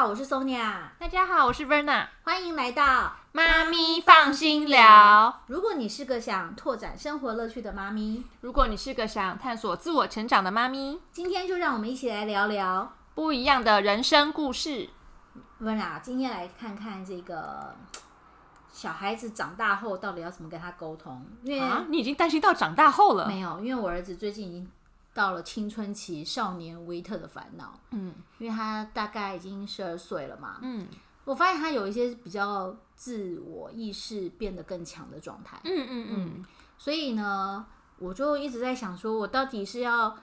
[0.00, 5.42] 好，我是 Sonia，大家好，我是 Verna，欢迎来到妈咪放心聊。
[5.48, 14.88] 如果你是个想拓展生活乐趣的妈咪，如果你是个想探索自我成长的妈咪，今天就让我们一起来聊聊不一样的人生故事。
[15.60, 17.76] Verna，今天来看看这个
[18.72, 23.26] 小孩子长大后到底要怎么跟他沟通，因为、啊，你已经担心到长大后了。
[23.26, 24.66] 没有，因为我儿子最近已经
[25.12, 30.86] 到了青春期少年维特的烦恼，嗯因为他大概已经十二岁了嘛，嗯
[31.24, 36.44] 我发现他有一些比较自我意识变得更强的状态，嗯嗯嗯，
[36.78, 37.66] 所以呢，
[37.98, 40.16] 我就一直在想说，我到底是要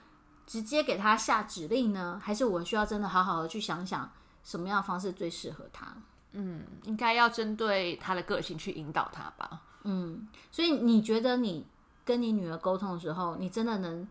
[0.46, 4.10] 直接给他下指令呢，还是我需要真的好好的去想想
[4.42, 5.96] 什么样的方式最适合他？
[6.32, 9.62] 嗯，应该要针对他的个性去引导他吧。
[9.84, 11.64] 嗯，所以你觉得你
[12.04, 14.06] 跟你女儿沟通的时候，你真的能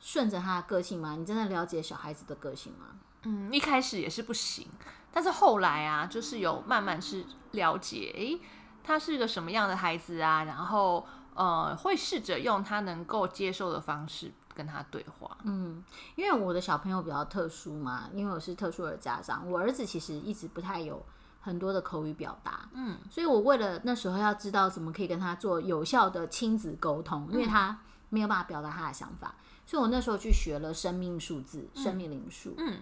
[0.00, 1.14] 顺着他的个性吗？
[1.16, 2.86] 你真的了解小孩子的个性吗？
[3.22, 4.66] 嗯，一开始也是不行，
[5.12, 8.40] 但是后来啊，就是有慢慢是了解，诶，
[8.82, 15.36] 他是个什么样的孩子啊，然后呃，会试着用他能够接受的方式跟他对话。
[15.44, 15.84] 嗯
[16.16, 21.04] 因为我的小朋友比较特殊嘛，因为我是特殊的家长，我儿子其实一直不太有
[21.42, 27.78] 很多的口语表达，嗯，所以我为了那时候要知道怎么可以跟他做有效的亲子沟通，因为他
[28.08, 29.34] 没有办法表达他的想法，
[29.70, 32.80] 所以我那时候去学了生命数字、生命灵数，嗯，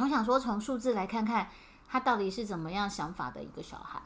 [0.00, 1.48] 我想说从数字来看看
[1.86, 4.02] 他到底是怎么样想法的一个小孩，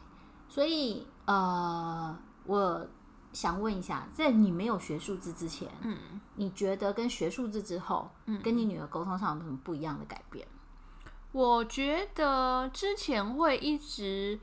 [0.47, 2.87] 所以呃，我
[3.33, 5.97] 想问一下，在你没有学数字之前，嗯，
[6.35, 10.47] 你觉得跟学数字之后，嗯，跟你女儿沟通上有什么不一样的改变？
[11.33, 14.39] 我觉得之前会一直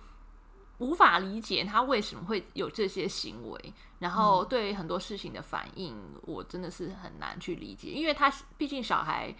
[0.80, 9.36] 无法理解他为什么会有这些行为，然后对很多事情的反应，我真的是很难去理解，因为他毕竟小孩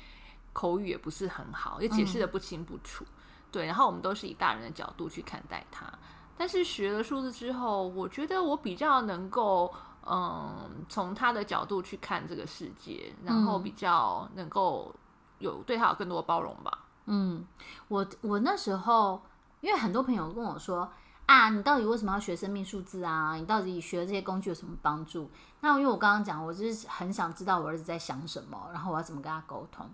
[0.54, 3.06] 口语也不是很好，也解释的不清不楚。
[3.52, 5.92] 对，然后我们都是以大人的角度去看待他，
[6.38, 9.74] 但是学了数字之后，我觉得我比较能够。
[10.10, 14.96] 嗯，从他的角度去看这个世界，然后比较能够
[15.40, 16.86] 有对他有更多的包容吧。
[17.08, 17.46] 嗯，
[17.90, 19.22] 我我那时候，
[19.60, 20.90] 因为很多朋友跟我说
[21.28, 23.36] 啊，你到底为什么要学生命数字啊？
[23.36, 25.30] 你到底学这些工具有什么帮助？
[25.60, 29.88] 那因为我刚刚讲，我就是很想知道我儿子在想什么，然后我要怎么跟他沟通。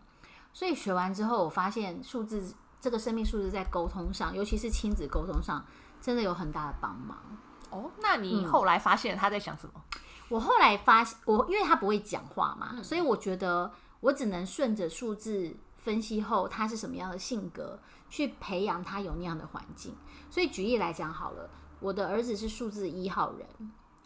[0.53, 5.65] 所以学完之后，我发现数字这个生命数字在沟通上，尤其是亲子沟通上，
[5.99, 7.17] 真的有很大的帮忙。
[7.71, 9.81] 哦，那你后来发现他在想什么？
[10.29, 17.77] 我后来发现，我因为他不会讲话嘛，所以我觉得我只能顺着数字分析后他是什么样的性格，
[18.09, 19.93] 去培养他有那样的环境。
[20.29, 21.49] 所以举例来讲好了，
[21.79, 23.47] 我的儿子是数字一号人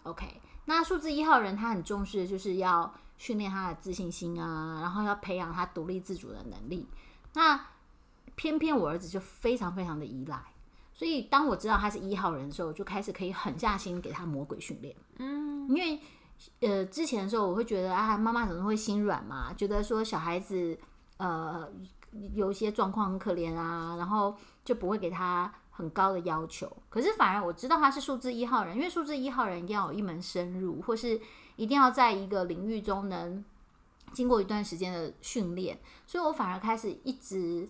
[0.03, 6.87] ，OK，那数字一号人他很重视的就是要训练他的自信心啊，然后要培养他独立自主的能力。
[7.33, 7.59] 那
[8.35, 10.41] 偏偏我儿子就非常非常的依赖。
[10.93, 14.95] 所以，当我知道他是一号人的时候，我就开始可以狠下心给他魔鬼训练。
[15.17, 15.99] 嗯，因为
[16.61, 19.53] 呃，之前的时候我会觉得啊，妈妈怎么会心软嘛？
[19.53, 20.75] 觉得说小孩子
[21.17, 21.69] 呃
[22.33, 26.71] 有一些状况很可怜啊，然后就不会给他很高的要求。
[26.89, 31.19] 可是反而我知道他是数字一号人，因为数字一号人一定要有一门深入，或是
[31.55, 33.43] 一定要在一个领域中能
[34.13, 37.69] 经过一段时间的训练，所以我反而开始一直。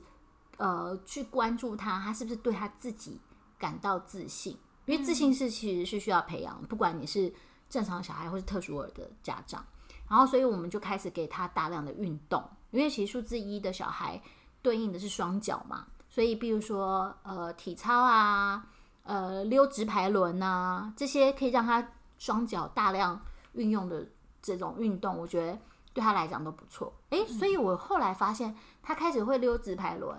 [0.59, 3.22] 呃，去关注他，他是不是对他自己
[3.59, 4.58] 感到自信？
[4.88, 7.31] 因为自信是其实是需要培养，不管你是
[7.69, 9.64] 正常小孩或是特殊儿的家长。
[10.09, 14.22] 然后，所以我们就开始给他大量的运动，因为其实数字一的小孩
[14.61, 18.67] 对应的是双脚嘛，所以比如说呃体操啊，
[19.03, 23.19] 呃溜直排轮啊，这些可以让他双脚大量
[23.53, 24.05] 运用的
[24.41, 25.57] 这种运动，我觉得
[25.94, 26.94] 对他来讲都不错。
[27.11, 30.17] 诶，所以我后来发现他开始会溜直排轮。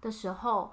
[0.00, 0.68] 的时候，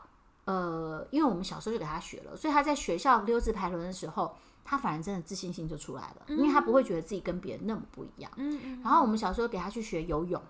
[0.46, 8.32] 呃，因为我们小时候就给他学了，所以他在学校溜直排轮的时候，他反而真的自信心就出来了，因为他不会觉得自己跟别人那么不一样。
[8.38, 8.82] 嗯嗯。
[8.82, 10.42] 然后我们小时候给他去学游泳，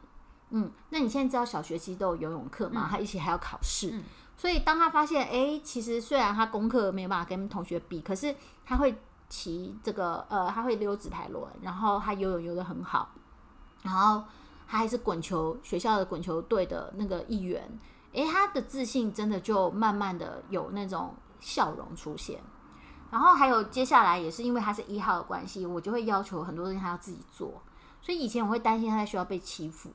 [0.50, 2.88] 嗯，那你现在知道小学期都有游泳课嘛？
[2.90, 4.02] 他一起还要考试，
[4.36, 8.36] 所以当他发现，哎，其实虽然他功课没有办法跟同学比，可是
[8.66, 8.96] 他会
[9.28, 13.10] 骑这个，呃，他会溜直排轮，然后他游泳游得很好，
[13.84, 14.24] 然后
[14.68, 17.80] 他还是滚球学校的滚球队的那个一员。
[18.14, 22.42] 诶，他的自信真的就慢慢的有那种笑容出现，
[23.12, 27.62] 然后还有接下来也是因为他是一号的关系，我就会要求很多东西他要自己做，
[28.02, 29.92] 所以以前我会担心他在学校被欺负，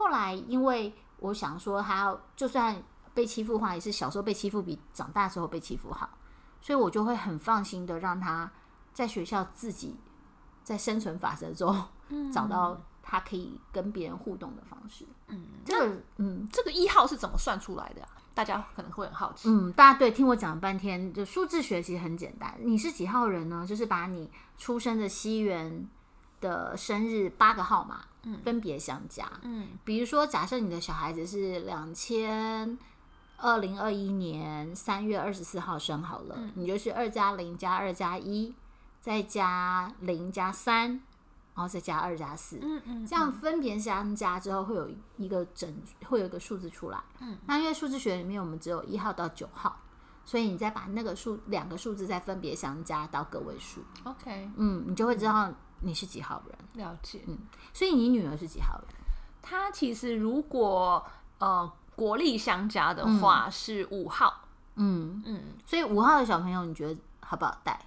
[0.00, 2.82] 后来因为我想说他要就算
[3.12, 6.08] 被欺负的话，也是小时候被欺负比长大时候被欺负好，
[6.62, 8.50] 所以我就会很放心的让他
[8.94, 9.94] 在学校自己
[10.64, 11.84] 在生存法则中
[12.32, 15.04] 找到他可以跟别人互动的方式。
[15.28, 18.08] 嗯，这个嗯这个一号是怎么算出来的、啊？
[18.32, 19.50] 大家可能会很好奇。
[19.50, 22.56] 嗯，大家对听我讲了半天，就数字学其实很简单。
[22.60, 23.66] 你是几号人呢？
[23.68, 25.86] 就是把你出生的西元
[26.40, 28.09] 的生日八个号码，嗯，
[28.42, 29.30] 分别相加。
[29.42, 32.78] 嗯，比如说，假设你的小孩子是两千
[33.38, 38.54] 二零二一年三月二十四号生好了，你就是二加零加二加一，
[39.00, 41.00] 再加零加三，
[41.54, 45.74] 然后再加二加四，嗯嗯，这样分别相加之后，会有一个整，
[46.06, 47.02] 会有一个数字出来。
[47.20, 49.80] 嗯，那因为数字学里面我们只有一号到九号，
[50.26, 55.50] 所以你再把那个数两个数字再分别相加到个位数，OK，嗯，你就会知道
[55.80, 56.84] 你是几号人。
[56.84, 57.20] 了解。
[57.26, 57.38] 嗯
[57.72, 58.86] 所以你女儿是几号人？
[59.42, 61.04] 她其实如果
[61.38, 64.32] 呃国力相加的话是五号，
[64.76, 67.80] 嗯，嗯，所以五号的小朋友，你觉得好不好带？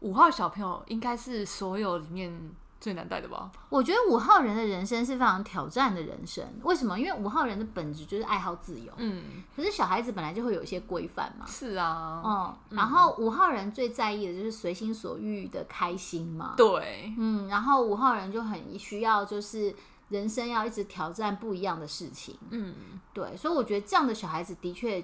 [0.00, 2.30] 五号小朋友应该是所有里面
[2.78, 3.50] 最难带的吧？
[3.68, 6.44] 我觉得五号人的人生是非常挑战的人生。
[6.62, 6.98] 为什么？
[6.98, 11.46] 因为五号人的本质就是爱好自由，嗯，可是小孩子本来就会有一些规范嘛。
[11.46, 16.54] 是啊，哦、然后五号人最在意的就是随心所欲的开心嘛。
[16.56, 19.74] 对，嗯，然后五号人就很需要就是
[20.10, 22.38] 人生要一直挑战不一样的事情。
[22.50, 22.74] 嗯，
[23.12, 25.02] 对，所以我觉得这样的小孩子的确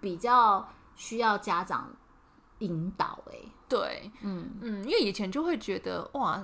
[0.00, 1.90] 比较需要家长
[2.60, 3.48] 引导、欸。
[3.68, 6.42] 对，嗯，嗯，因为以前就会觉得哇，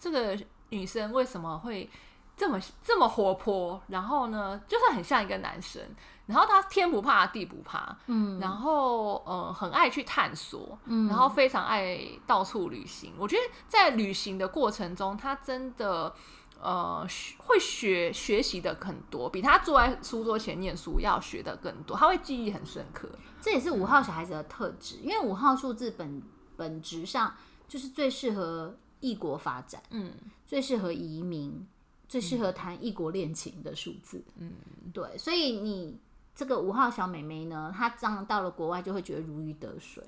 [0.00, 0.36] 这个
[0.70, 1.88] 女生为什么会
[2.36, 3.80] 这么这么活泼？
[3.88, 5.82] 然后呢，就是很像一个男生，
[6.24, 13.12] 然后他天不怕地不怕，嗯，然后呃很爱去探索，嗯，然后非常爱到处旅行。
[13.18, 16.14] 我觉得在旅行的过程中，他真的
[16.58, 23.06] 呃学会学学习的很多，比他坐在书桌前念书要学的更多，他会记忆很深刻。
[23.38, 26.22] 这也是五号小孩子的特质，因为五号数字本
[26.56, 27.34] 本质上
[27.68, 30.12] 就是最适合异国发展，嗯，
[30.46, 31.66] 最适合移民，
[32.08, 34.22] 最适合谈异国恋情的数字。
[34.36, 34.52] 嗯，
[34.92, 35.98] 对，所以你
[36.34, 40.02] 这个五号小美眉呢，她这样到了国外就会觉得如鱼得水，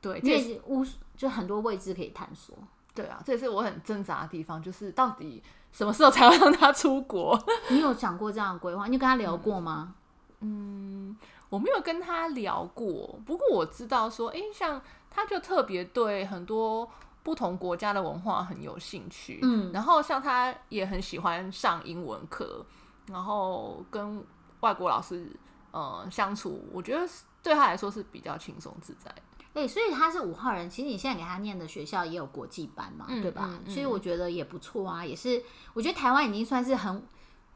[0.00, 0.86] 对，因这也是为无
[1.16, 2.56] 就很多未知可以探索。
[2.94, 5.42] 对啊，这也是我很挣扎的地方，就是到底
[5.72, 7.38] 什么时候才要 让她出国？
[7.70, 8.86] 你有想过这样的规划？
[8.86, 9.94] 你有跟她聊过吗？
[10.40, 11.16] 嗯
[11.48, 14.80] 我没有跟他聊过，不过我知道说，诶，像
[15.10, 16.90] 他就特别对很多
[17.22, 22.64] 不同国家的文化很有兴趣，嗯，然后像他也很喜欢上英文课，
[23.06, 24.24] 然后跟
[24.60, 25.30] 外国老师
[25.70, 27.08] 呃相处，我觉得
[27.42, 29.22] 对他来说是比较轻松自在的。
[29.54, 30.68] 对，所以他是五号人。
[30.70, 33.50] 其实你现在给他念的学校也有国际班嘛，嗯对吧？
[33.50, 35.42] 嗯嗯所以我觉得也不错啊，也是
[35.74, 37.02] 我觉得台湾已经算是很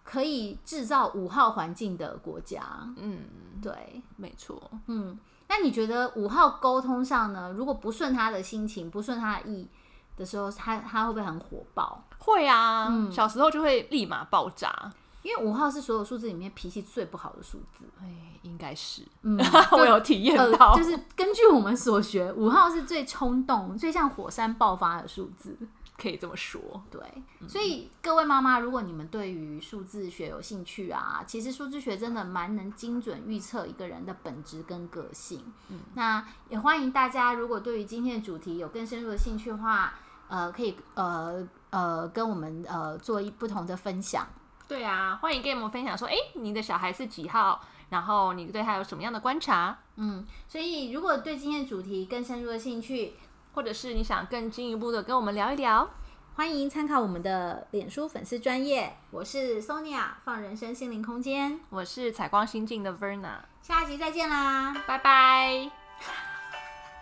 [0.05, 2.63] 可以制造五号环境的国家。
[2.99, 3.25] 嗯，
[3.63, 4.71] 对，没错。
[4.89, 5.19] 嗯，
[5.49, 7.53] 那你觉得五号沟通上呢？
[7.57, 9.69] 如果不顺他的心情，不顺他的意
[10.17, 12.03] 的时候，他他会不会很火爆？
[12.19, 14.93] 会啊，嗯小时候就会立马爆炸。
[15.23, 17.85] 因为五号是所有数字里面脾气最不好的数字。
[18.01, 18.07] 哎，
[18.43, 19.37] 应该是，嗯，
[19.73, 25.59] 我有体验呃到，，就是根据我们所学，五号是最冲动、最像火山爆发的数字。
[25.97, 26.61] 可以这么说。
[26.91, 27.01] 对，
[27.49, 35.43] 所以各位妈妈，如果你们对于数字学有兴趣啊，其实数字学真的蛮能精准预测一个人的本质跟个性。
[35.69, 39.95] 嗯，那也欢迎大家，如果对于今天的主题有更深入的兴趣的话，
[40.29, 44.27] 呃，可以呃呃跟我们呃做一不同的分享。
[44.69, 47.61] 对啊，欢迎跟我们分享说，哎，你的小孩是几号？
[47.89, 53.13] 然后你对他有什么样的观察，嗯，所以如果对今天的主题更深入的兴趣，
[53.57, 55.89] 或者是你想更进一步的跟我们聊一聊？
[56.35, 58.95] 欢迎参考我们的脸书粉丝专业。
[59.11, 64.75] 我是 Sonia，放人生心灵空间，我是采光心境的 Verna，下集再见啦。
[64.87, 65.71] 拜拜。